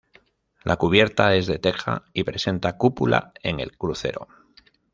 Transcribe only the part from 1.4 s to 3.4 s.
de teja y presenta cúpula